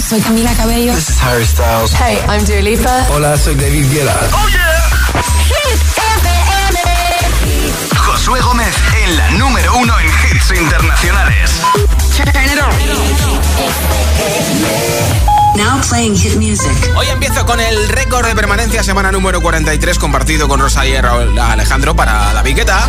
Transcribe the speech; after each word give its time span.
soy 0.00 0.20
Camila 0.20 0.52
Cabello. 0.54 0.94
This 0.94 1.10
is 1.10 1.18
Harry 1.20 1.44
Styles. 1.44 1.92
Hey, 1.92 2.18
I'm 2.28 2.44
Dua 2.44 2.60
Lipa. 2.60 3.06
Hola, 3.10 3.36
soy 3.36 3.54
David 3.54 3.90
Guetta. 3.90 4.14
Oh 4.32 4.48
yeah. 4.48 4.78
Josué 7.96 8.40
Gómez 8.40 8.74
en 9.04 9.16
la 9.16 9.30
número 9.32 9.76
uno 9.76 9.98
en 9.98 10.06
hits 10.06 10.50
internacionales. 10.50 11.50
Now 15.56 15.80
playing 15.88 16.16
hit 16.16 16.36
music. 16.36 16.72
Hoy 16.96 17.06
empiezo 17.08 17.44
con 17.44 17.58
el 17.58 17.88
récord 17.88 18.26
de 18.26 18.34
permanencia 18.34 18.82
semana 18.82 19.10
número 19.10 19.40
43 19.40 19.98
compartido 19.98 20.46
con 20.46 20.60
Rosa 20.60 20.86
y 20.86 20.94
Alejandro 20.94 21.96
para 21.96 22.32
la 22.32 22.42
Guetta. 22.42 22.88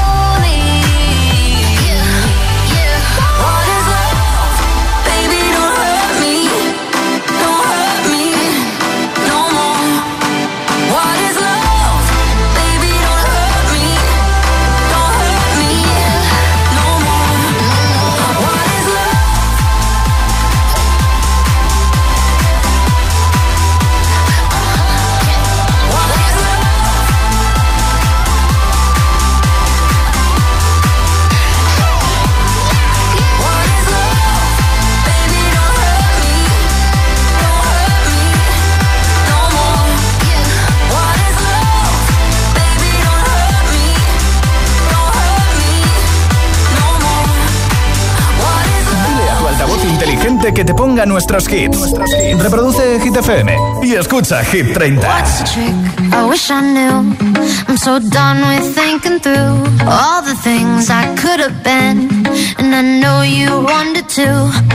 Nuestros 51.05 51.47
hits. 51.47 51.77
Reproduce 52.39 52.99
Hit 52.99 53.15
FM 53.15 53.55
y 53.81 53.95
escucha 53.95 54.43
Hit 54.43 54.73
30. 54.73 54.99
I 56.13 56.27
wish 56.29 56.49
I 56.51 56.61
knew. 56.61 57.15
I'm 57.67 57.77
so 57.77 57.99
done 57.99 58.41
with 58.41 58.75
thinking 58.75 59.19
through 59.19 59.55
all 59.87 60.21
the 60.21 60.35
things 60.43 60.89
I 60.89 61.15
could 61.15 61.39
have 61.39 61.63
been. 61.63 62.25
And 62.57 62.75
I 62.75 62.81
know 62.81 63.21
you 63.21 63.49
wanted 63.63 64.07
to. 64.09 64.27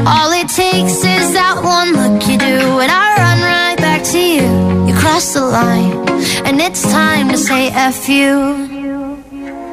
All 0.06 0.32
it 0.32 0.48
takes 0.48 1.04
is 1.04 1.32
that 1.34 1.60
one 1.62 1.92
look 1.92 2.26
you 2.28 2.38
do. 2.38 2.80
And 2.80 2.90
I 2.90 3.16
run 3.16 3.40
right 3.42 3.78
back 3.78 4.02
to 4.12 4.18
you. 4.18 4.86
You 4.86 4.94
cross 4.94 5.34
the 5.34 5.42
line. 5.42 6.08
And 6.46 6.60
it's 6.60 6.82
time 6.82 7.28
to 7.30 7.38
say 7.38 7.68
F 7.70 8.08
you. 8.08 8.66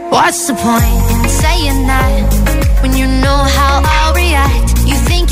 What's 0.09 0.45
the 0.47 0.53
point 0.53 1.23
in 1.23 1.29
saying 1.29 1.87
that 1.87 2.81
when 2.81 2.95
you 2.95 3.07
know 3.07 3.39
how 3.57 3.81
I'll 3.83 4.13
react? 4.13 4.62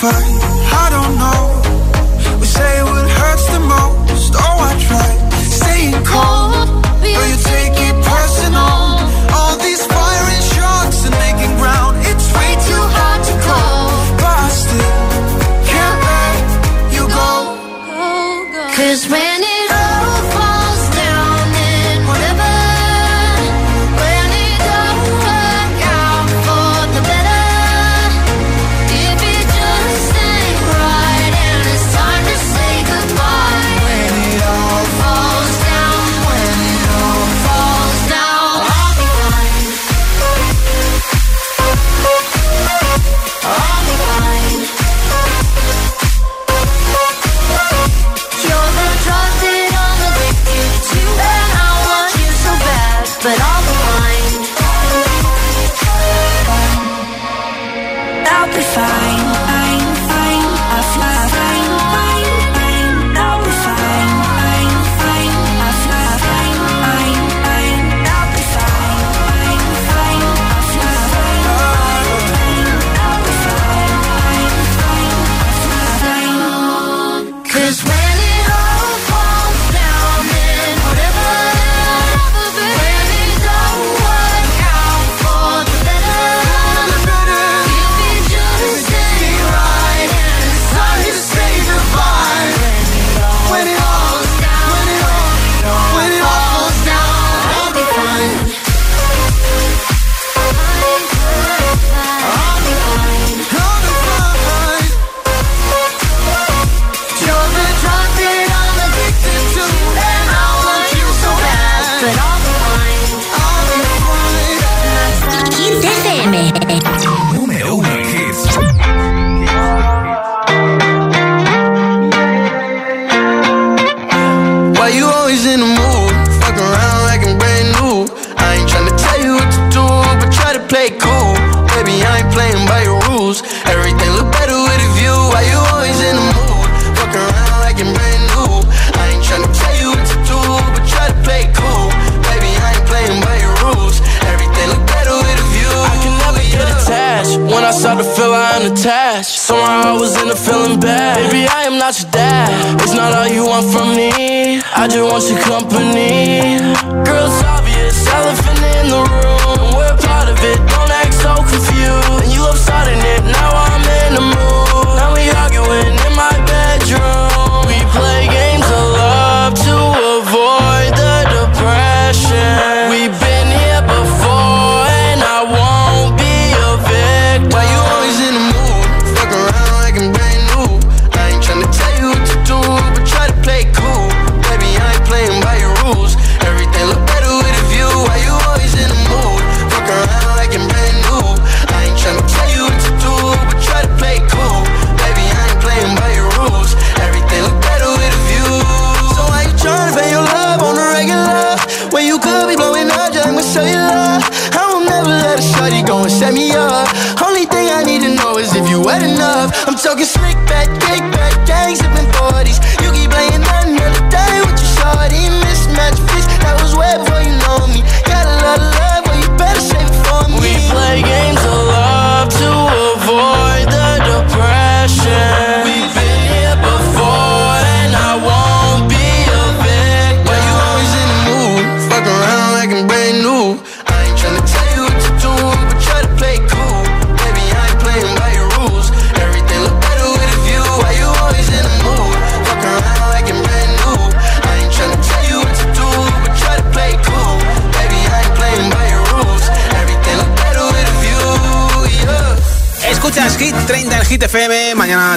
find 0.00 0.37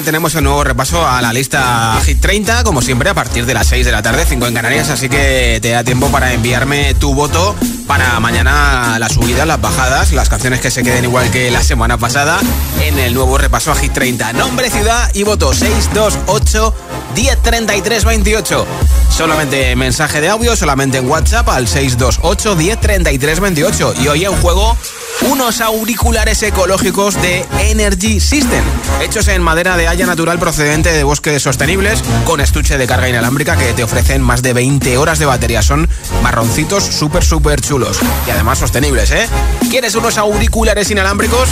tenemos 0.04 0.34
un 0.34 0.44
nuevo 0.44 0.64
repaso 0.64 1.06
a 1.06 1.22
la 1.22 1.32
lista 1.32 1.96
Hit 2.04 2.20
30, 2.20 2.64
como 2.64 2.82
siempre, 2.82 3.10
a 3.10 3.14
partir 3.14 3.46
de 3.46 3.54
las 3.54 3.68
6 3.68 3.86
de 3.86 3.92
la 3.92 4.02
tarde, 4.02 4.24
5 4.28 4.46
en 4.46 4.54
Canarias, 4.54 4.90
así 4.90 5.08
que 5.08 5.60
te 5.62 5.70
da 5.70 5.84
tiempo 5.84 6.10
para 6.10 6.32
enviarme 6.32 6.94
tu 6.94 7.14
voto 7.14 7.54
para 7.86 8.18
mañana 8.18 8.98
la 8.98 9.08
subida, 9.08 9.46
las 9.46 9.60
bajadas, 9.60 10.12
las 10.12 10.28
canciones 10.28 10.60
que 10.60 10.70
se 10.70 10.82
queden 10.82 11.04
igual 11.04 11.30
que 11.30 11.50
la 11.50 11.62
semana 11.62 11.96
pasada 11.96 12.40
en 12.82 12.98
el 12.98 13.14
nuevo 13.14 13.38
repaso 13.38 13.70
a 13.70 13.76
Hit 13.76 13.92
30. 13.92 14.32
Nombre, 14.32 14.68
ciudad 14.68 15.10
y 15.14 15.22
voto 15.22 15.54
628 15.54 16.74
1033 17.14 18.04
28. 18.04 18.66
Solamente 19.10 19.76
mensaje 19.76 20.20
de 20.20 20.28
audio, 20.28 20.56
solamente 20.56 20.98
en 20.98 21.08
WhatsApp 21.08 21.48
al 21.48 21.68
628 21.68 22.56
1033 22.56 23.40
28. 23.40 23.94
Y 24.02 24.08
hoy 24.08 24.24
en 24.24 24.32
juego 24.32 24.76
unos 25.30 25.60
auriculares 25.60 26.42
ecológicos 26.42 27.20
de 27.20 27.46
Energy 27.60 28.20
System, 28.20 28.64
hechos 29.00 29.28
en 29.28 29.42
madera 29.42 29.76
de 29.76 29.88
haya 29.88 30.06
natural 30.06 30.38
procedente 30.38 30.92
de 30.92 31.04
bosques 31.04 31.42
sostenibles, 31.42 32.02
con 32.24 32.40
estuche 32.40 32.78
de 32.78 32.86
carga 32.86 33.08
inalámbrica 33.08 33.56
que 33.56 33.72
te 33.72 33.84
ofrecen 33.84 34.22
más 34.22 34.42
de 34.42 34.52
20 34.52 34.98
horas 34.98 35.18
de 35.18 35.26
batería. 35.26 35.62
Son 35.62 35.88
marroncitos 36.22 36.84
súper, 36.84 37.24
súper 37.24 37.60
chulos 37.60 37.98
y 38.26 38.30
además 38.30 38.58
sostenibles, 38.58 39.10
¿eh? 39.10 39.28
¿Quieres 39.70 39.94
unos 39.94 40.18
auriculares 40.18 40.90
inalámbricos? 40.90 41.48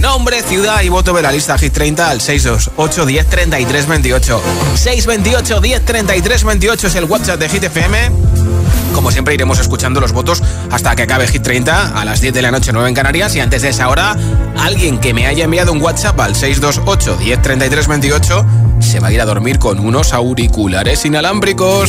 Nombre, 0.00 0.42
ciudad 0.42 0.82
y 0.82 0.88
voto 0.88 1.12
de 1.12 1.22
la 1.22 1.32
lista 1.32 1.58
Hit 1.58 1.72
30 1.72 2.10
al 2.10 2.20
628 2.20 3.06
10 3.06 3.26
33 3.26 3.86
28. 3.86 4.42
628 4.74 5.60
10 5.60 5.84
33 5.84 6.44
28 6.44 6.86
es 6.86 6.94
el 6.94 7.04
WhatsApp 7.04 7.40
de 7.40 7.48
Hit 7.48 7.64
FM 7.64 8.35
como 9.06 9.12
siempre, 9.12 9.34
iremos 9.34 9.60
escuchando 9.60 10.00
los 10.00 10.10
votos 10.10 10.42
hasta 10.72 10.96
que 10.96 11.04
acabe 11.04 11.28
Hit 11.28 11.40
30 11.40 11.96
a 11.96 12.04
las 12.04 12.20
10 12.20 12.34
de 12.34 12.42
la 12.42 12.50
noche, 12.50 12.72
9 12.72 12.88
en 12.88 12.94
Canarias. 12.96 13.36
Y 13.36 13.40
antes 13.40 13.62
de 13.62 13.68
esa 13.68 13.88
hora, 13.88 14.16
alguien 14.58 14.98
que 14.98 15.14
me 15.14 15.28
haya 15.28 15.44
enviado 15.44 15.72
un 15.72 15.80
WhatsApp 15.80 16.18
al 16.18 16.34
628 16.34 17.16
1033 17.18 17.86
28 17.86 18.46
se 18.80 18.98
va 18.98 19.06
a 19.06 19.12
ir 19.12 19.20
a 19.20 19.24
dormir 19.24 19.60
con 19.60 19.78
unos 19.78 20.12
auriculares 20.12 21.04
inalámbricos. 21.04 21.88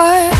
heart. 0.00 0.39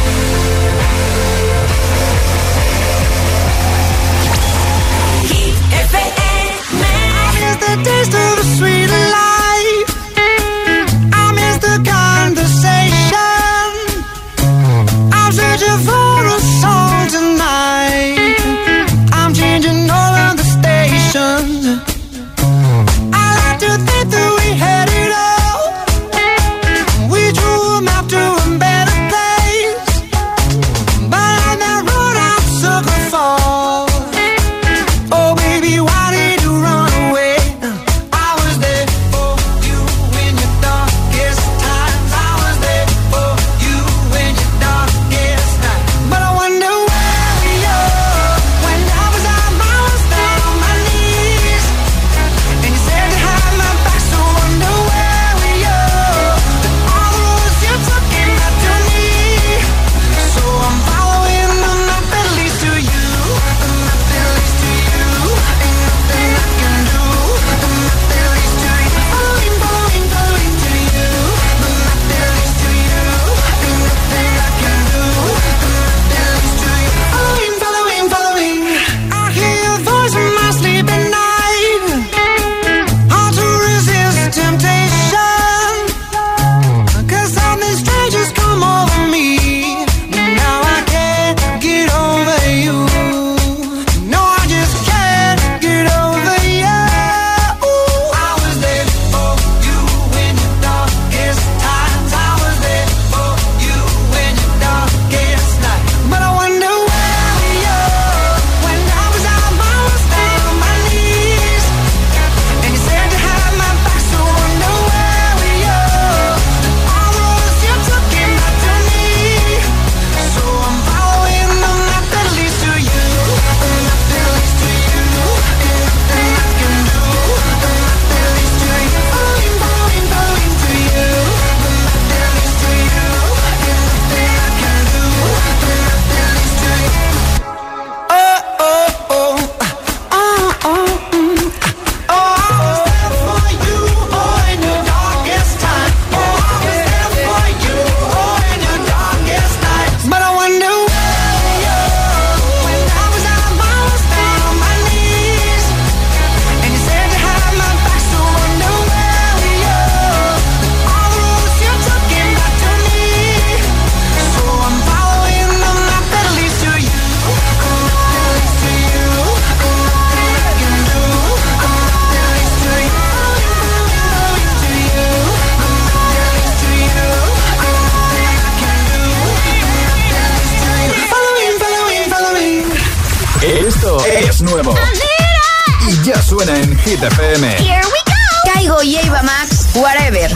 Hit 187.01 187.13
FM. 187.13 187.45
Here 187.57 187.81
we 187.81 188.01
go. 188.05 188.53
Caigo 188.53 188.83
y 188.83 188.97
Eva 188.97 189.23
Max, 189.23 189.69
Whatever. 189.75 190.31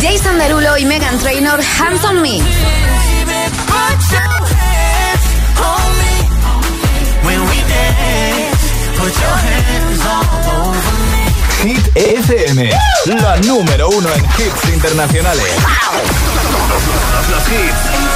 Jason 0.00 0.38
Derulo 0.38 0.78
y 0.78 0.84
Megan 0.84 1.18
Trainor, 1.18 1.60
Hands 1.60 2.04
on 2.04 2.22
Me. 2.22 2.38
Hit 11.62 11.96
FM, 11.96 12.70
la 13.06 13.36
número 13.38 13.88
uno 13.88 14.08
en 14.14 14.24
hits 14.24 14.68
internacionales. 14.72 15.56
Todos 16.68 17.28
los 17.30 17.48
hits. 17.48 18.11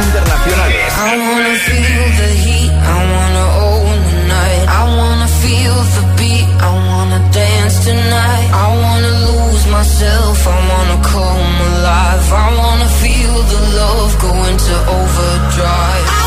Internacionales. 0.00 0.92
I 0.96 1.12
wanna 1.24 1.54
feel 1.68 2.04
the 2.20 2.30
heat, 2.44 2.72
I 2.72 2.98
wanna 3.14 3.46
own 3.68 3.96
the 4.08 4.18
night. 4.36 4.64
I 4.80 4.82
wanna 4.98 5.28
feel 5.42 5.76
the 5.96 6.04
beat, 6.16 6.48
I 6.68 6.72
wanna 6.90 7.20
dance 7.30 7.84
tonight. 7.84 8.48
I 8.64 8.68
wanna 8.84 9.12
lose 9.28 9.64
myself, 9.66 10.36
I 10.46 10.58
wanna 10.72 10.98
come 11.14 11.54
alive. 11.70 12.24
I 12.32 12.48
wanna 12.60 12.88
feel 13.02 13.34
the 13.52 13.60
love 13.80 14.12
go 14.24 14.32
into 14.50 14.74
overdrive. 14.98 16.21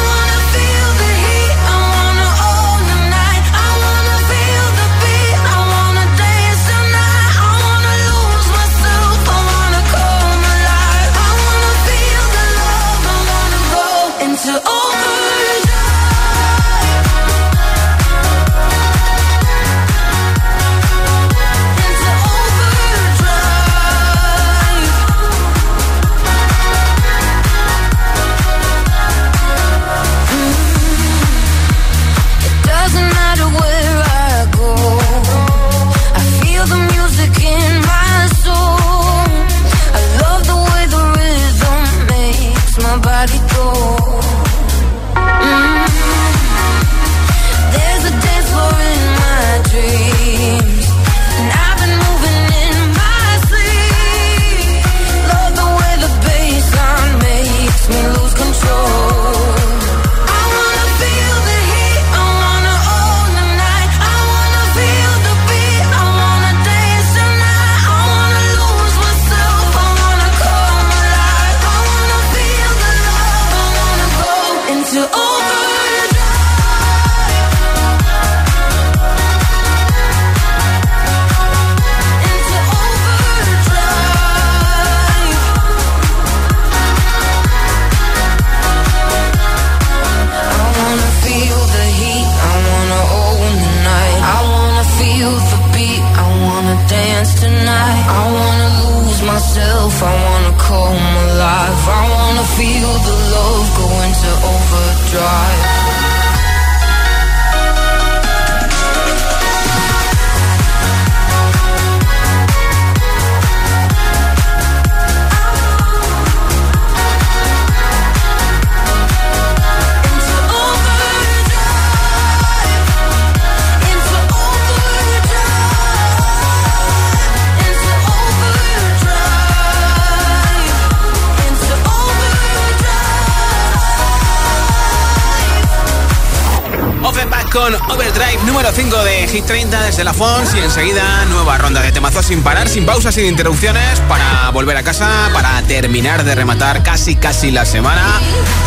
Hit 139.96 140.04
30 140.04 140.04
desde 140.04 140.04
la 140.04 140.14
Fons 140.14 140.54
y 140.54 140.60
enseguida 140.60 141.26
nueva 141.30 141.58
ronda 141.58 141.82
de 141.82 141.90
temazos 141.94 142.26
sin 142.26 142.44
parar, 142.44 142.68
sin 142.68 142.86
pausas, 142.86 143.16
sin 143.16 143.28
interrupciones 143.28 144.02
para 144.10 144.50
volver 144.52 144.76
a 144.76 144.84
casa, 144.84 145.30
para 145.32 145.62
terminar 145.62 146.26
de 146.26 146.36
rematar 146.36 146.84
casi 146.84 147.16
casi 147.16 147.50
la 147.50 147.66
semana. 147.66 148.04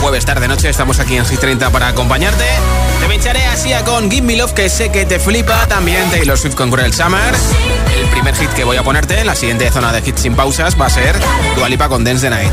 Jueves 0.00 0.24
tarde 0.24 0.48
noche 0.48 0.70
estamos 0.70 1.00
aquí 1.00 1.16
en 1.16 1.26
Hit 1.26 1.38
30 1.38 1.68
para 1.68 1.88
acompañarte. 1.88 2.44
Te 3.00 3.06
pincharé 3.08 3.44
así 3.44 3.72
con 3.84 4.10
Give 4.10 4.22
Me 4.22 4.36
Love 4.36 4.54
que 4.54 4.70
sé 4.70 4.90
que 4.90 5.04
te 5.04 5.18
flipa, 5.18 5.66
también 5.66 6.10
Taylor 6.10 6.38
Swift 6.38 6.54
con 6.54 6.70
Cruel 6.70 6.94
Summer. 6.94 7.34
El 7.94 8.06
primer 8.08 8.34
hit 8.34 8.50
que 8.54 8.64
voy 8.64 8.78
a 8.78 8.82
ponerte 8.82 9.20
en 9.20 9.26
la 9.26 9.34
siguiente 9.34 9.70
zona 9.70 9.92
de 9.92 9.98
hits 10.08 10.22
sin 10.22 10.34
pausas 10.34 10.80
va 10.80 10.86
a 10.86 10.90
ser 10.90 11.14
Dualipa 11.56 11.90
con 11.90 12.04
Dance 12.04 12.22
the 12.22 12.30
Night. 12.30 12.52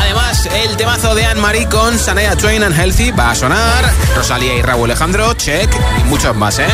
Además, 0.00 0.46
el 0.46 0.76
temazo 0.76 1.14
de 1.16 1.24
Anne-Marie 1.26 1.68
con 1.68 1.98
Sanaya 1.98 2.36
Twain 2.36 2.62
and 2.62 2.78
Healthy 2.78 3.10
va 3.10 3.32
a 3.32 3.34
sonar. 3.34 3.84
Rosalía 4.14 4.54
y 4.54 4.62
Raúl 4.62 4.90
Alejandro, 4.90 5.34
check 5.34 5.68
y 6.00 6.04
muchos 6.04 6.36
más, 6.36 6.60
¿eh? 6.60 6.68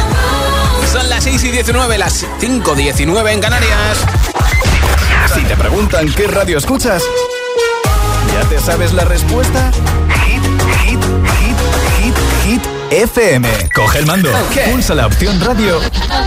Son 0.93 1.09
las 1.09 1.23
6 1.23 1.45
y 1.45 1.51
19, 1.53 1.99
las 1.99 2.27
5 2.41 2.75
19 2.75 3.33
en 3.33 3.41
Canarias. 3.41 3.99
Si 5.33 5.43
te 5.43 5.57
preguntan 5.57 6.13
qué 6.13 6.27
radio 6.27 6.59
escuchas, 6.59 7.05
¿ya 8.33 8.49
te 8.49 8.59
sabes 8.59 8.93
la 8.93 9.05
respuesta? 9.05 9.71
Hit, 10.25 10.43
hit, 10.85 11.01
hit, 11.39 11.57
hit, 11.99 12.15
hit. 12.45 12.63
FM. 12.91 13.49
Coge 13.73 14.01
el 14.01 14.07
mando, 14.07 14.33
pulsa 14.69 14.97
la 14.97 15.07
opción 15.07 15.41
radio 15.41 15.81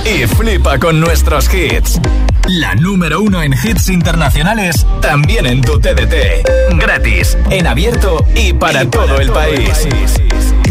y 0.06 0.26
flipa 0.28 0.80
con 0.80 1.02
nuestros 1.02 1.54
hits. 1.54 2.00
La 2.48 2.74
número 2.76 3.22
uno 3.22 3.44
en 3.44 3.52
hits 3.52 3.90
internacionales, 3.90 4.86
también 5.02 5.46
en 5.46 5.62
tu 5.62 5.80
TDT. 5.80 6.78
Gratis, 6.78 7.38
en 7.50 7.68
abierto 7.68 8.26
y 8.34 8.54
para, 8.54 8.90
todo, 8.90 9.20
el, 9.20 9.30
país. 9.32 9.88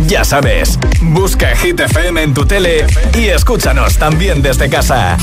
Ya 0.07 0.25
sabes, 0.25 0.79
busca 1.01 1.55
Hit 1.57 1.81
FM 1.81 2.23
en 2.23 2.35
tu 2.35 2.45
tele 2.45 2.87
y 3.19 3.27
escúchanos 3.27 3.97
también 3.99 4.43
desde 4.43 4.69
casa. 4.69 5.17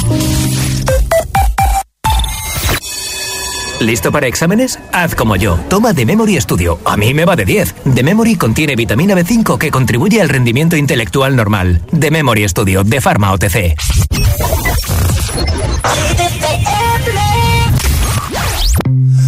¿Listo 3.79 4.11
para 4.11 4.27
exámenes? 4.27 4.77
Haz 4.91 5.15
como 5.15 5.35
yo. 5.37 5.57
Toma 5.69 5.93
The 5.93 6.05
Memory 6.05 6.39
Studio. 6.41 6.79
A 6.83 6.97
mí 6.97 7.13
me 7.13 7.23
va 7.25 7.35
de 7.35 7.45
10. 7.45 7.75
The 7.95 8.03
Memory 8.03 8.35
contiene 8.35 8.75
vitamina 8.75 9.15
B5 9.15 9.57
que 9.57 9.71
contribuye 9.71 10.21
al 10.21 10.27
rendimiento 10.29 10.75
intelectual 10.75 11.35
normal. 11.35 11.81
The 11.97 12.11
Memory 12.11 12.47
Studio 12.49 12.83
de 12.83 12.99
Pharma 12.99 13.31
OTC. 13.31 13.75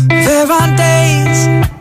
There 0.09 0.51
are 0.51 0.75
days 0.75 1.47
I 1.47 1.59
wake 1.61 1.80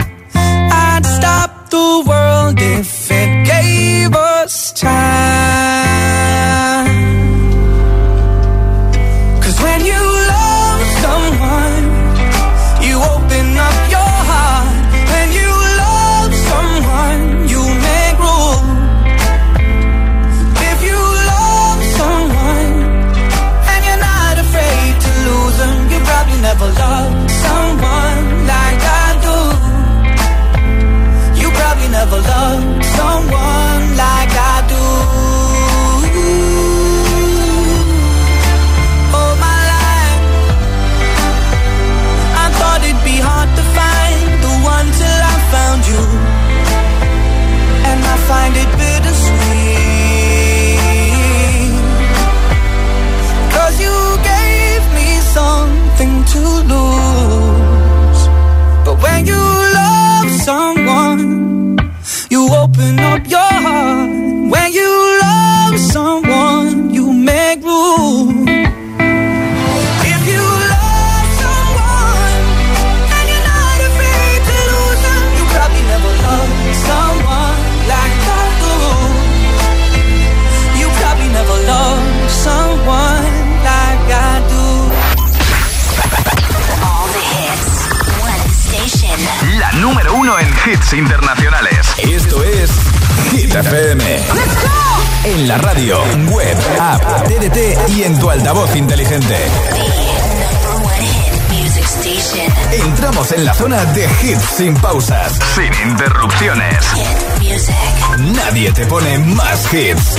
hits. 109.73 110.17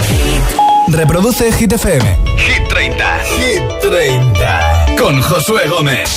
Reproduce 0.88 1.52
Hit 1.52 1.72
FM. 1.72 2.16
Hit 2.36 2.68
30. 2.68 3.18
Hit 3.38 3.62
30. 3.80 4.96
Con 4.96 5.20
Josué 5.20 5.68
Gómez. 5.68 6.16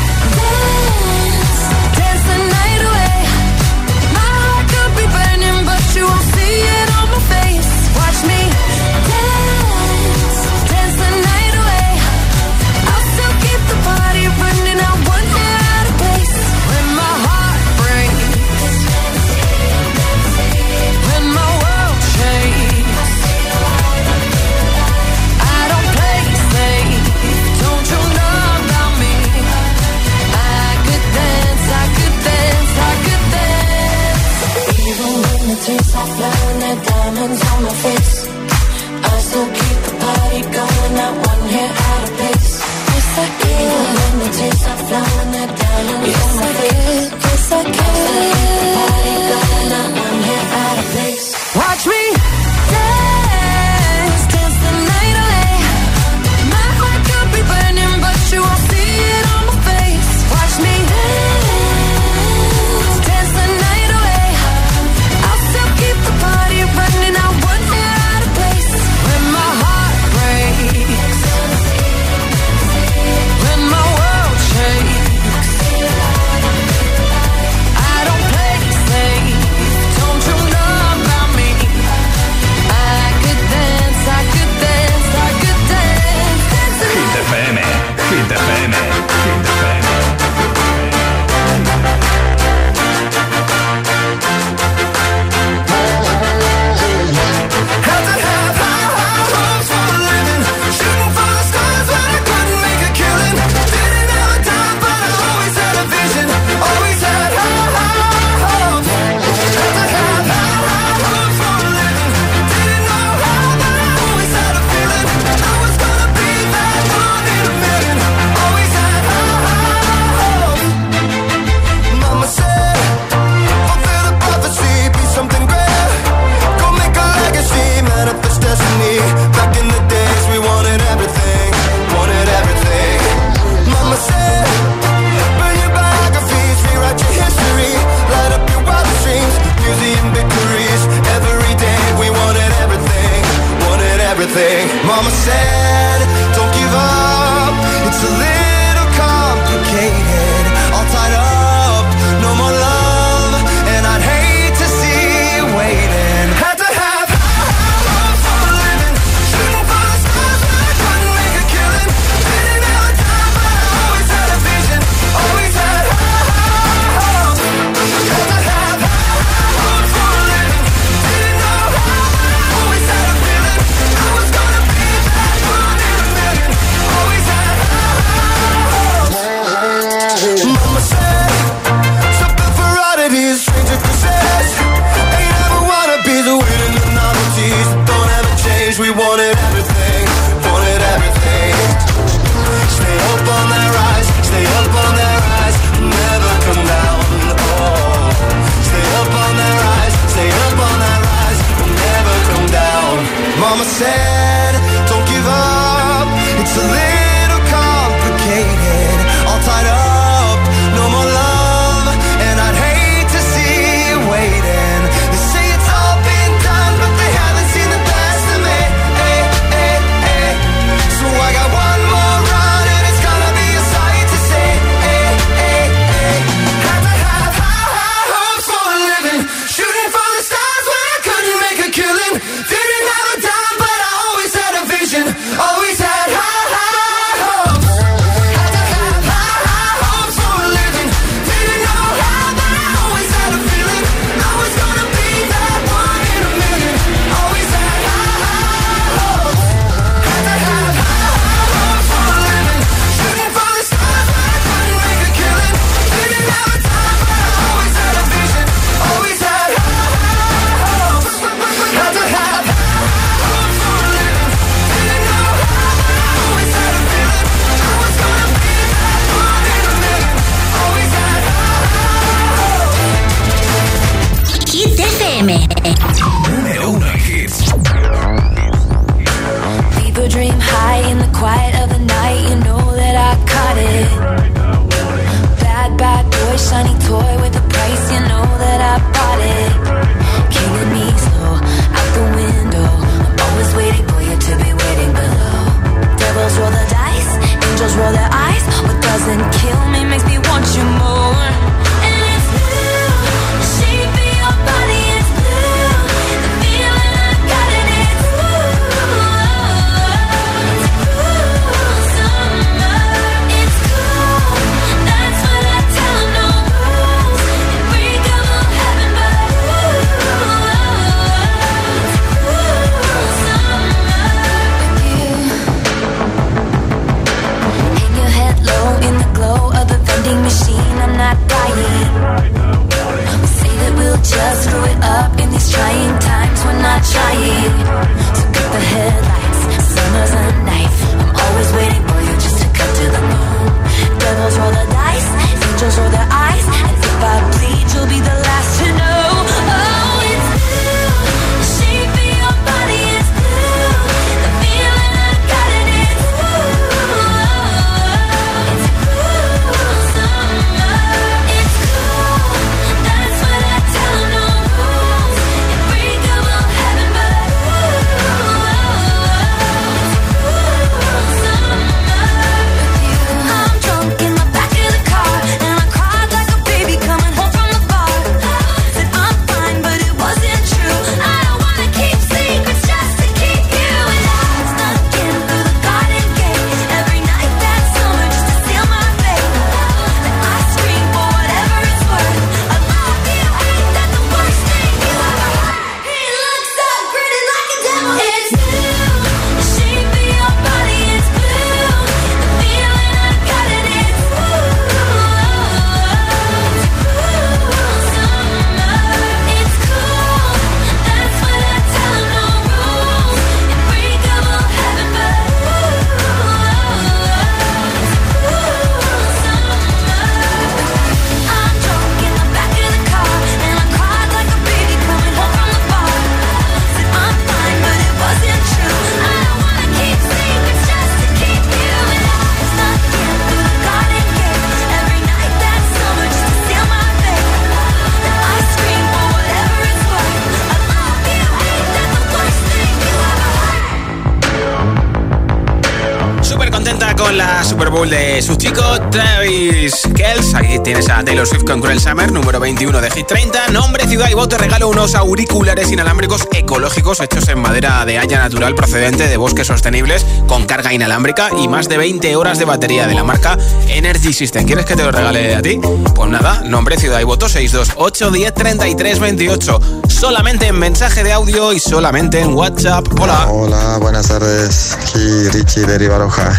Taylor 451.21 451.37
Swift 451.37 451.45
con 451.45 451.61
Cruel 451.61 451.79
Summer, 451.79 452.11
número 452.11 452.39
21 452.39 452.81
de 452.81 452.89
Hit 452.89 453.05
30. 453.05 453.49
Nombre, 453.49 453.87
ciudad 453.87 454.09
y 454.09 454.15
voto. 454.15 454.39
Regalo 454.39 454.69
unos 454.69 454.95
auriculares 454.95 455.71
inalámbricos 455.71 456.27
ecológicos 456.31 456.99
hechos 456.99 457.27
en 457.27 457.39
madera 457.39 457.85
de 457.85 457.99
haya 457.99 458.17
natural 458.17 458.55
procedente 458.55 459.07
de 459.07 459.17
bosques 459.17 459.45
sostenibles 459.45 460.03
con 460.25 460.47
carga 460.47 460.73
inalámbrica 460.73 461.29
y 461.37 461.47
más 461.47 461.69
de 461.69 461.77
20 461.77 462.15
horas 462.15 462.39
de 462.39 462.45
batería 462.45 462.87
de 462.87 462.95
la 462.95 463.03
marca 463.03 463.37
Energy 463.67 464.13
System. 464.13 464.47
¿Quieres 464.47 464.65
que 464.65 464.75
te 464.75 464.81
lo 464.81 464.91
regale 464.91 465.35
a 465.35 465.43
ti? 465.43 465.59
Pues 465.93 466.09
nada, 466.09 466.41
nombre, 466.41 466.79
ciudad 466.79 466.99
y 466.99 467.03
voto 467.03 467.29
628 467.29 468.09
10 468.09 468.33
33 468.33 468.99
28. 468.99 469.59
Solamente 469.89 470.47
en 470.47 470.57
mensaje 470.57 471.03
de 471.03 471.13
audio 471.13 471.53
y 471.53 471.59
solamente 471.59 472.19
en 472.19 472.33
WhatsApp. 472.33 472.87
Hola. 472.99 473.27
Hola, 473.29 473.77
buenas 473.77 474.07
tardes. 474.07 474.75
Aquí 474.81 475.29
Richie 475.29 475.67
de 475.67 475.77
Rivaroja. 475.77 476.31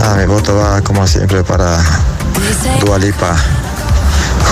Ah, 0.00 0.14
mi 0.16 0.26
voto 0.26 0.54
va 0.54 0.80
como 0.82 1.04
siempre 1.04 1.42
para 1.42 1.82
Dualipa. 2.80 3.36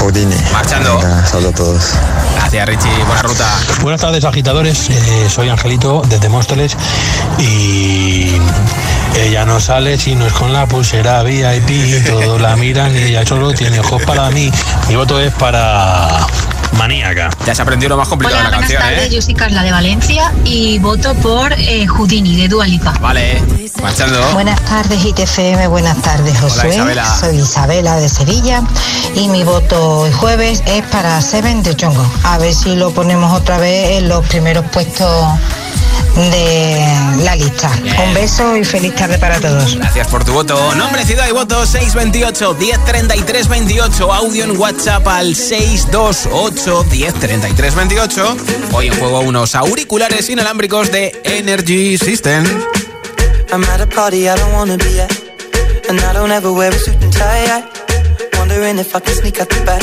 Houdini. 0.02 0.34
Marchando. 0.52 1.00
saludos 1.24 1.52
a 1.52 1.54
todos. 1.54 1.92
Gracias, 2.34 2.68
Richie. 2.68 3.04
Buena 3.06 3.22
ruta. 3.22 3.46
Buenas 3.82 4.00
tardes, 4.00 4.24
agitadores. 4.24 4.90
Eh, 4.90 5.28
soy 5.30 5.48
Angelito 5.48 6.02
desde 6.08 6.28
Móstoles 6.28 6.76
y 7.38 8.32
ella 9.14 9.44
no 9.44 9.60
sale 9.60 9.96
si 9.98 10.16
no 10.16 10.26
es 10.26 10.32
con 10.32 10.52
la 10.52 10.66
pulsera 10.66 11.22
VIP. 11.22 12.04
Todos 12.04 12.40
la 12.40 12.56
miran 12.56 12.92
y 12.96 12.98
ella 12.98 13.24
solo 13.24 13.52
tiene 13.52 13.78
ojos 13.78 14.02
para 14.02 14.28
mí. 14.30 14.50
Mi 14.88 14.96
voto 14.96 15.20
es 15.20 15.32
para 15.34 16.26
maníaca. 16.78 17.30
Ya 17.46 17.54
se 17.54 17.62
aprendió 17.62 17.88
lo 17.88 17.96
más 17.96 18.08
complicado 18.08 18.40
Hola, 18.40 18.46
de 18.46 18.50
la 18.50 18.56
buenas 18.58 18.70
canción, 18.72 18.94
tardes. 18.96 19.12
¿eh? 19.12 19.14
Yo 19.14 19.22
soy 19.22 19.34
Carla 19.34 19.62
de 19.62 19.70
Valencia 19.72 20.32
y 20.44 20.78
voto 20.78 21.14
por 21.16 21.52
eh, 21.52 21.86
Houdini 21.86 22.36
de 22.36 22.48
Dualipa. 22.48 22.92
Vale, 23.00 23.42
marchando. 23.82 24.20
Buenas 24.32 24.60
tardes, 24.62 25.04
ITFM. 25.04 25.66
Buenas 25.68 26.00
tardes, 26.02 26.38
Josué. 26.38 26.70
Isabela. 26.70 27.04
Soy 27.18 27.36
Isabela 27.36 27.96
de 27.96 28.08
Sevilla 28.08 28.62
y 29.14 29.28
mi 29.28 29.44
voto 29.44 30.00
hoy 30.00 30.12
jueves 30.12 30.62
es 30.66 30.82
para 30.86 31.20
Seven 31.20 31.62
de 31.62 31.76
Chongo. 31.76 32.06
A 32.24 32.38
ver 32.38 32.54
si 32.54 32.76
lo 32.76 32.90
ponemos 32.92 33.32
otra 33.32 33.58
vez 33.58 33.98
en 33.98 34.08
los 34.08 34.24
primeros 34.26 34.64
puestos 34.66 35.08
de 36.14 37.22
la 37.22 37.36
lista. 37.36 37.70
Un 38.04 38.14
beso 38.14 38.56
y 38.56 38.64
feliz 38.64 38.94
tarde 38.94 39.18
para 39.18 39.40
todos. 39.40 39.76
Gracias 39.76 40.08
por 40.08 40.24
tu 40.24 40.32
voto. 40.32 40.74
Nombre, 40.74 41.04
ciudad 41.04 41.28
y 41.28 41.32
voto 41.32 41.64
628 41.64 42.54
1033 42.54 43.48
28. 43.48 44.12
Audio 44.12 44.44
en 44.44 44.56
WhatsApp 44.58 45.06
al 45.08 45.34
628 45.34 46.84
1033 46.90 47.74
28. 47.74 48.36
Hoy 48.72 48.86
en 48.88 48.98
juego 48.98 49.20
unos 49.20 49.54
auriculares 49.54 50.28
inalámbricos 50.28 50.90
de 50.90 51.20
Energy 51.24 51.98
System. 51.98 52.44
I'm 53.52 53.64
at 53.64 53.80
a 53.80 53.86
party 53.86 54.28
I 54.28 54.34
don't 54.34 54.52
wanna 54.54 54.76
be 54.76 55.00
at. 55.00 55.12
And 55.88 56.00
I 56.00 56.12
don't 56.14 56.30
ever 56.30 56.52
wear 56.52 56.72
a 56.72 56.78
suit 56.78 57.02
and 57.02 57.12
tie. 57.12 57.46
I 57.46 57.82
wondering 58.38 58.78
if 58.78 58.94
I 58.94 59.00
can 59.00 59.14
sneak 59.14 59.40
out 59.40 59.48
the 59.48 59.62
back. 59.64 59.82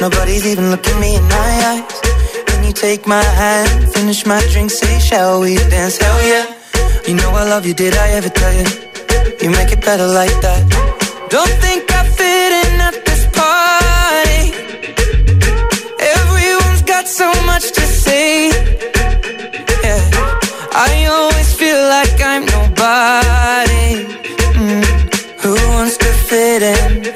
Nobody's 0.00 0.44
even 0.46 0.70
looking 0.70 0.98
me 1.00 1.16
in 1.16 1.22
my 1.24 1.52
eyes. 1.70 2.00
Can 2.46 2.64
you 2.64 2.72
take 2.72 3.06
my 3.06 3.22
hand, 3.22 3.85
finish 4.06 4.24
my 4.24 4.40
drink, 4.52 4.70
say, 4.70 5.00
shall 5.00 5.40
we 5.40 5.56
dance? 5.56 5.96
Hell 5.98 6.20
yeah. 6.22 6.46
You 7.08 7.14
know 7.16 7.30
I 7.30 7.42
love 7.42 7.66
you, 7.66 7.74
did 7.74 7.96
I 7.96 8.10
ever 8.10 8.28
tell 8.28 8.54
you? 8.54 8.66
You 9.42 9.50
make 9.50 9.72
it 9.72 9.80
better 9.80 10.06
like 10.06 10.36
that. 10.46 10.62
Don't 11.28 11.54
think 11.64 11.90
I 11.90 12.04
fit 12.18 12.52
in 12.62 12.80
at 12.88 12.96
this 13.04 13.22
party. 13.40 14.44
Everyone's 16.14 16.82
got 16.82 17.08
so 17.08 17.28
much 17.50 17.72
to 17.72 17.80
say. 17.80 18.50
Yeah. 19.86 20.02
I 20.88 21.06
always 21.10 21.52
feel 21.60 21.80
like 21.96 22.16
I'm 22.32 22.44
nobody. 22.58 23.90
Mm. 24.62 24.84
Who 25.42 25.52
wants 25.74 25.96
to 25.96 26.10
fit 26.28 26.62
in 26.62 27.15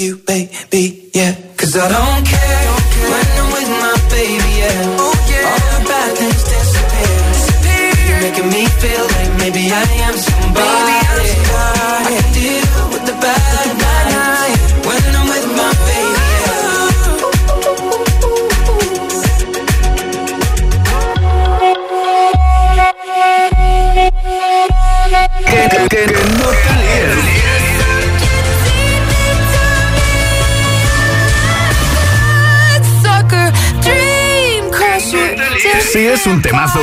you, 0.00 0.16
baby. 0.16 1.10
Yeah, 1.14 1.34
cause 1.56 1.76
I 1.76 1.86
don't 1.92 2.24
care 2.24 2.66
when 3.12 3.26
I'm 3.36 3.48
with 3.52 3.70
my 3.84 3.94
baby. 4.08 4.52
Yeah, 4.64 4.96
oh, 4.96 5.12
All 5.50 5.60
the 5.76 5.80
bad 5.88 6.10
things 6.16 6.42
disappear. 6.48 7.20
You're 8.08 8.22
making 8.24 8.48
me 8.48 8.64
feel 8.80 9.04
like 9.16 9.30
maybe 9.38 9.62
I 9.70 9.84
am 10.08 10.09
es 36.06 36.26
un 36.26 36.40
temazo. 36.40 36.80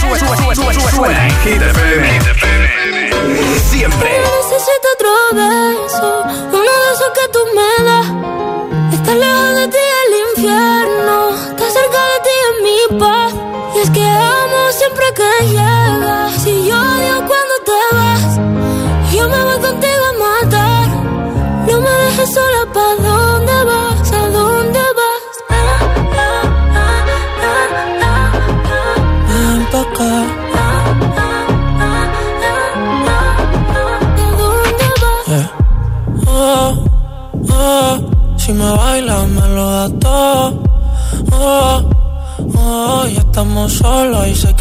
Sube, 0.00 0.18
sube, 0.18 0.54
sube, 0.54 0.90
sube, 0.90 1.14
Siempre. 3.70 4.22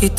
Mis 0.02 0.10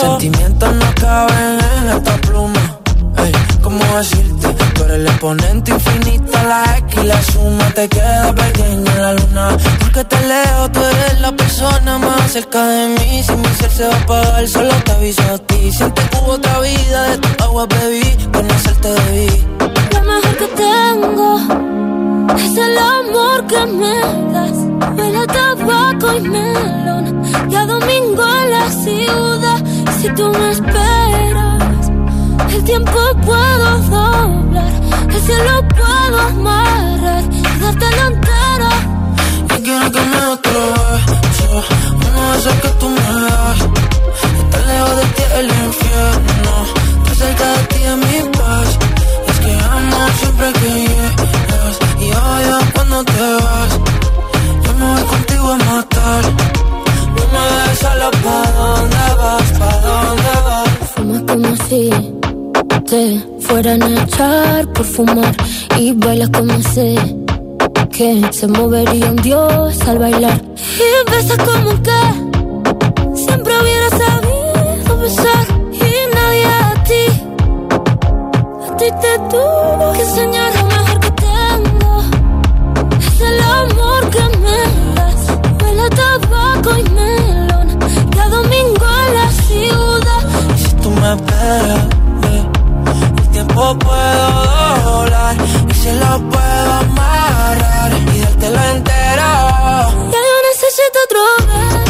sentimientos 0.00 0.72
no 0.76 0.94
caben 0.94 1.58
en 1.78 1.96
esta 1.96 2.16
pluma. 2.18 2.78
Ey, 3.18 3.32
¿cómo 3.60 3.84
decirte? 3.96 4.54
Tú 4.74 4.84
eres 4.84 4.96
el 4.98 5.06
exponente 5.08 5.72
infinito, 5.72 6.32
la 6.46 6.76
X 6.78 7.02
y 7.02 7.06
la 7.08 7.22
suma 7.22 7.68
te 7.74 7.88
queda 7.88 8.32
pequeña 8.32 8.92
en 8.92 9.02
la 9.02 9.12
luna. 9.14 9.56
Porque 9.80 10.04
te 10.04 10.28
leo, 10.28 10.70
tú 10.70 10.80
eres 10.80 11.20
la 11.20 11.32
persona 11.32 11.98
más 11.98 12.30
cerca 12.30 12.68
de 12.68 12.86
mí. 12.86 13.20
Si 13.24 13.32
mi 13.32 13.48
ser 13.58 13.70
se 13.72 13.88
va 13.88 13.94
a 13.94 13.98
apagar, 13.98 14.46
solo 14.46 14.74
te 14.84 14.92
aviso 14.92 15.22
a 15.22 15.38
ti. 15.38 15.72
Siente 15.72 16.02
que 16.08 16.18
hubo 16.18 16.32
otra 16.34 16.60
vida, 16.60 17.02
de 17.10 17.18
tu 17.18 17.42
agua 17.42 17.66
bebí, 17.66 18.16
conocerte 18.32 18.88
debí. 18.90 19.44
Lo 19.92 20.02
mejor 20.02 20.36
que 20.36 20.48
tengo 20.54 21.40
es 22.36 22.56
el 22.58 22.78
amor 22.78 23.44
que 23.48 23.66
me 23.66 24.00
das. 24.32 24.58
Huele 24.96 25.18
a 25.18 25.26
tabaco 25.26 26.12
y 26.14 26.20
melón, 26.20 27.22
y 27.50 27.54
a 27.56 27.66
domingo 27.66 28.22
en 28.22 28.45
la 28.66 28.72
ciudad. 28.72 29.64
Si 29.98 30.08
tú 30.14 30.24
me 30.30 30.50
esperas, 30.50 31.90
el 32.54 32.64
tiempo 32.64 32.98
puedo 33.24 33.66
doblar, 33.94 34.72
el 35.14 35.20
cielo 35.26 35.54
puedo 35.68 36.20
amarrar 36.20 37.24
y 37.30 37.42
darte 37.60 37.86
la 37.98 38.06
entera. 38.12 38.72
Y 39.56 39.62
quiero 39.62 39.90
que 39.92 40.00
me 40.00 40.20
otro 40.34 40.60
beso, 41.22 41.64
uno 42.06 42.32
de 42.32 42.38
esos 42.38 42.54
que 42.62 42.68
tú 42.80 42.88
me 42.88 43.06
das. 43.26 43.58
Estar 44.40 44.62
lejos 44.70 44.96
de 45.00 45.06
ti 45.16 45.22
el 45.40 45.48
infierno, 45.66 46.54
estar 46.96 47.16
cerca 47.16 47.46
de 47.56 47.62
ti 47.70 47.80
es 47.90 47.96
mi 48.04 48.18
paz. 48.38 48.68
Es 49.28 49.38
que 49.42 49.52
amo 49.76 49.98
siempre 50.20 50.52
que 50.60 50.85
si 61.68 61.90
te 62.88 63.20
fueran 63.40 63.82
a 63.82 64.02
echar 64.02 64.72
por 64.72 64.84
fumar 64.84 65.34
y 65.76 65.92
bailas 65.92 66.30
como 66.30 66.62
sé 66.62 66.94
que 67.90 68.22
se 68.30 68.46
movería 68.46 69.10
un 69.10 69.16
dios 69.16 69.80
al 69.88 69.98
bailar. 69.98 70.40
Y 70.56 71.10
besas 71.10 71.38
como 71.38 71.70
que 71.82 73.16
siempre 73.16 73.52
hubiera 73.60 73.88
sabido 73.90 74.98
besar. 74.98 75.46
Y 75.72 76.14
nadie 76.14 76.46
a 76.46 76.84
ti 76.84 77.04
a 78.68 78.76
ti 78.76 78.86
te 79.02 79.18
tuvo 79.30 79.92
que 79.94 80.02
enseñar 80.02 80.54
lo 80.54 80.64
mejor 80.66 81.00
que 81.00 81.10
tengo. 81.28 82.02
Es 82.98 83.20
el 83.20 83.40
amor 83.40 84.10
que 84.10 84.24
me 84.38 84.94
das. 84.94 85.22
Huele 85.62 85.82
a 85.82 85.90
tabaco 85.90 86.70
y 86.78 86.82
melón 86.90 87.15
Esperas, 91.16 91.86
eh, 92.30 92.44
el 93.18 93.28
tiempo 93.30 93.78
puedo 93.78 94.26
doblar 94.84 95.36
y 95.68 95.74
se 95.74 95.92
lo 95.94 96.28
puedo 96.28 96.72
amarrar 96.72 97.92
y 98.14 98.20
dártelo 98.20 98.60
entero. 98.74 99.30
Ya 100.12 100.20
yo 100.28 100.36
necesito 100.50 100.98
otro 101.06 101.22
beso 101.46 101.85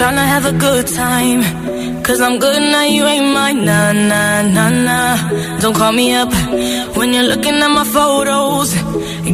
tryna 0.00 0.26
have 0.34 0.46
a 0.46 0.56
good 0.66 0.86
time. 0.86 1.42
Cause 2.02 2.20
I'm 2.22 2.38
good 2.38 2.62
now, 2.72 2.84
you 2.96 3.04
ain't 3.04 3.28
mine. 3.34 3.64
Nah, 3.66 3.92
nah, 3.92 4.40
nah, 4.56 4.70
nah. 4.88 5.16
Don't 5.60 5.76
call 5.76 5.92
me 5.92 6.14
up 6.14 6.32
when 6.96 7.12
you're 7.12 7.28
looking 7.32 7.56
at 7.66 7.72
my 7.80 7.84
photos. 7.84 8.68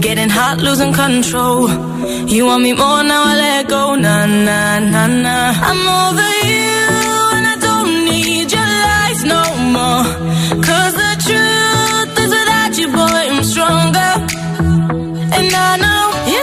Getting 0.06 0.28
hot, 0.28 0.56
losing 0.66 0.92
control. 0.92 1.60
You 2.34 2.46
want 2.46 2.62
me 2.64 2.72
more 2.72 3.02
now, 3.12 3.22
I 3.32 3.34
let 3.44 3.68
go. 3.68 3.94
Nah, 3.94 4.26
nah, 4.26 4.80
nah, 4.92 5.06
nah. 5.24 5.68
I'm 5.68 5.82
over 6.02 6.30
you, 6.50 6.74
and 7.36 7.46
I 7.54 7.56
don't 7.68 7.92
need 8.10 8.48
your 8.56 8.70
lies 8.86 9.20
no 9.34 9.42
more. 9.76 10.04
Cause 10.68 10.92
the 11.02 11.12
truth 11.26 12.12
is 12.24 12.30
without 12.38 12.72
you, 12.80 12.88
boy, 12.98 13.22
I'm 13.32 13.44
stronger. 13.52 14.12
And 15.36 15.48
I 15.68 15.70
know 15.84 16.02
you 16.32 16.42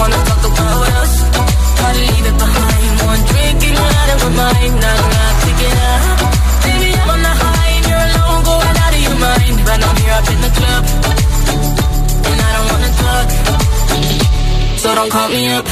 wanna 0.00 0.20
talk 0.28 0.44
about 0.52 0.88
us. 1.00 1.12
Try 1.78 1.90
to 1.96 2.02
leave 2.10 2.26
it 2.30 2.36
behind. 2.44 2.92
One 3.10 3.22
drink 3.30 3.58
and 3.68 3.74
you're 3.78 3.94
out 4.00 4.08
of 4.14 4.18
my 4.24 4.32
mind. 4.42 4.72
Not 4.84 4.98
enough 5.06 5.36
to 5.44 5.50
get 5.62 5.76
out. 5.92 6.18
Baby, 6.64 6.88
I'm 7.00 7.10
on 7.14 7.20
the 7.28 7.34
high 7.42 7.70
and 7.76 7.84
you're 7.90 8.06
alone, 8.08 8.40
going 8.50 8.76
out 8.84 8.92
of 8.96 9.02
your 9.06 9.18
mind. 9.26 9.56
But 9.66 9.78
I'm 9.86 9.96
here 10.02 10.14
up 10.20 10.28
in 10.34 10.40
the 10.46 10.52
club, 10.58 10.82
and 12.30 12.38
I 12.46 12.50
don't 12.56 12.68
wanna 12.72 12.92
talk. 13.04 13.28
So 14.82 14.88
don't 14.94 15.10
call 15.10 15.28
me 15.28 15.42
up. 15.58 15.66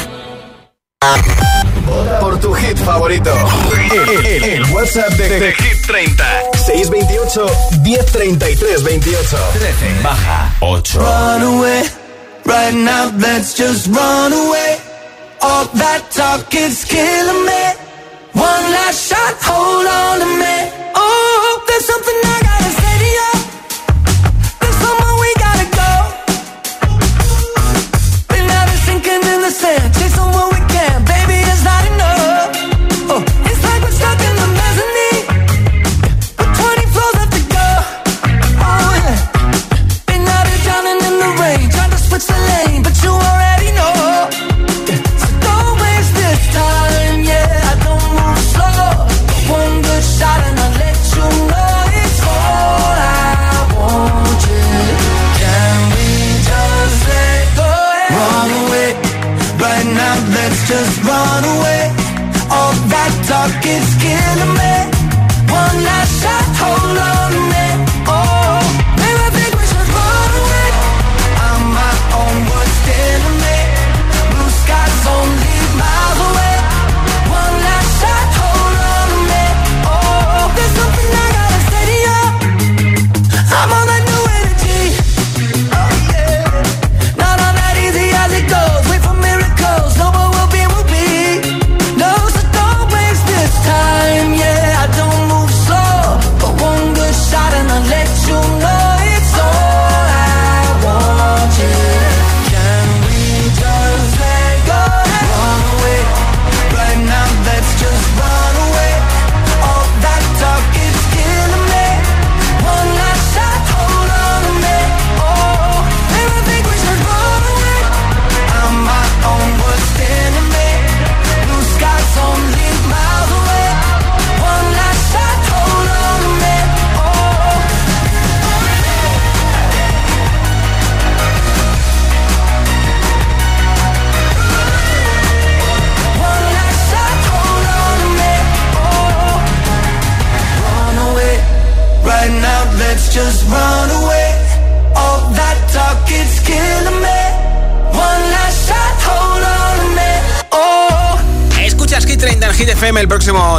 Por 2.20 2.38
tu 2.40 2.52
hit 2.54 2.76
favorito. 2.78 3.32
El, 3.90 4.26
el- 4.26 4.44
el 4.44 4.64
WhatsApp 4.74 5.10
de, 5.16 5.28
de 5.40 5.52
Hit 5.54 5.86
30. 5.86 6.24
628 6.66 7.46
1033 7.82 8.82
28. 8.84 9.36
13 9.54 10.02
baja 10.02 10.54
8. 10.60 10.98
Run 11.00 11.42
away, 11.42 11.82
right 12.48 12.74
now, 12.74 13.10
let's 13.18 13.54
just 13.54 13.86
run 13.88 14.32
away. 14.32 14.80
All 15.40 15.66
that 15.76 16.08
talk 16.10 16.52
is 16.54 16.84
killing 16.84 17.44
me. 17.44 17.64
One 18.32 18.64
last 18.72 19.08
shot, 19.08 19.34
hold 19.44 19.86
on 19.86 20.16
to 20.24 20.28
me. 20.42 20.56
Oh, 20.96 21.64
there's 21.68 21.86
something 21.86 22.37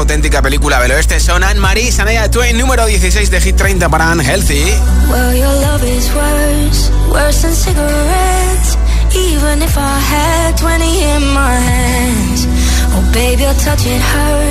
auténtica 0.00 0.42
película 0.42 0.80
del 0.80 0.92
oeste. 0.92 1.20
Son 1.20 1.42
Anne-Marie, 1.44 1.92
Sanaya 1.92 2.30
Twain, 2.30 2.56
número 2.58 2.86
16 2.86 3.30
de 3.30 3.40
Hit 3.40 3.56
30 3.56 3.88
para 3.88 4.12
Unhealthy. 4.12 4.64
Well, 5.10 5.36
your 5.36 5.54
love 5.60 5.84
is 5.84 6.10
worse, 6.14 6.90
worse 7.08 7.42
than 7.42 7.54
cigarettes. 7.54 8.76
Even 9.14 9.62
if 9.62 9.76
I 9.76 9.98
had 9.98 10.56
20 10.56 10.84
in 10.84 11.22
my 11.32 11.54
hands. 11.54 12.46
Oh, 12.92 13.10
baby, 13.12 13.42
your 13.42 13.54
touch, 13.54 13.86
it 13.86 14.00
hurts 14.00 14.49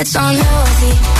it's 0.00 0.14
unhealthy, 0.14 1.19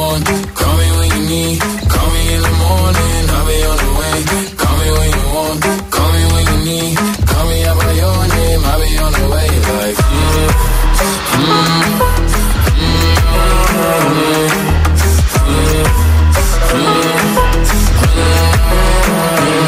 Want, 0.00 0.24
call 0.58 0.74
me 0.80 0.86
when 0.98 1.08
you 1.16 1.22
need. 1.28 1.60
Call 1.92 2.08
me 2.14 2.22
in 2.34 2.40
the 2.48 2.54
morning, 2.64 3.22
I'll 3.36 3.46
be 3.48 3.58
on 3.70 3.76
the 3.84 3.90
way. 4.00 4.16
Call 4.60 4.74
me 4.80 4.88
when 4.98 5.10
you 5.16 5.24
want, 5.36 5.60
call 5.94 6.10
me 6.14 6.22
when 6.32 6.44
you 6.50 6.58
need. 6.68 6.96
Call 7.30 7.44
me 7.50 7.58
out 7.68 7.76
by 7.80 7.92
your 8.02 8.18
name, 8.34 8.62
I'll 8.70 8.80
be 8.80 8.90
on 9.04 9.12
the 9.18 9.24
way. 9.34 9.48
Like, 9.80 9.98
mm, 10.10 10.48
mm, 11.36 12.80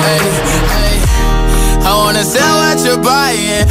Hey, 0.05 0.24
hey, 0.74 0.97
I 1.89 1.93
wanna 1.97 2.24
sell 2.24 2.55
what 2.62 2.78
you're 2.85 3.03
buying. 3.03 3.66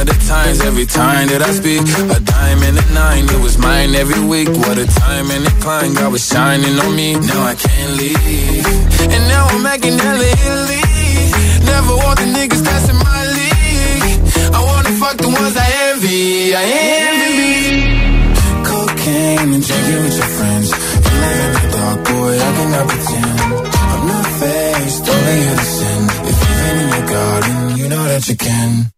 Of 0.00 0.06
the 0.06 0.18
times 0.26 0.60
every 0.60 0.86
time 0.86 1.26
that 1.28 1.42
I 1.42 1.50
speak. 1.50 1.82
A 2.14 2.20
dime 2.20 2.62
and 2.62 2.78
a 2.78 2.86
nine, 2.94 3.24
it 3.26 3.40
was 3.42 3.58
mine 3.58 3.94
every 3.94 4.22
week. 4.22 4.48
What 4.48 4.78
a 4.78 4.86
time 4.86 5.30
and 5.30 5.46
a 5.46 5.54
climb, 5.62 5.94
God 5.94 6.12
was 6.12 6.24
shining 6.26 6.78
on 6.78 6.94
me. 6.94 7.14
Now 7.14 7.42
I 7.52 7.54
can't 7.54 7.92
leave. 7.98 8.66
And 9.14 9.22
now 9.32 9.44
I'm 9.50 9.62
making 9.62 9.98
hella 9.98 10.28
Italy. 10.46 10.82
Never 11.72 11.94
want 12.02 12.16
the 12.22 12.28
niggas 12.36 12.62
that's 12.62 12.88
in 12.92 12.98
my 13.10 13.22
league. 13.38 14.06
I 14.54 14.60
wanna 14.68 14.92
fuck 15.02 15.16
the 15.18 15.30
ones 15.40 15.56
I 15.56 15.68
envy. 15.90 16.54
I 16.54 16.64
envy. 17.02 17.56
Cocaine 18.68 19.50
and 19.56 19.64
drinking 19.66 20.00
with 20.04 20.16
your 20.20 20.30
friends. 20.38 20.68
You 21.06 21.14
live 21.22 21.40
in 21.46 21.52
the 21.54 21.64
dark, 21.74 21.98
boy, 22.06 22.32
I 22.46 22.50
cannot 22.56 22.86
pretend. 22.92 23.38
I'm 23.92 24.02
not 24.12 24.26
faced, 24.40 25.04
only 25.14 25.40
sin. 25.76 26.02
If 26.30 26.36
you've 26.44 26.62
in 26.70 26.88
your 26.94 27.06
garden, 27.14 27.56
you 27.78 27.86
know 27.88 28.04
that 28.12 28.28
you 28.28 28.36
can. 28.36 28.97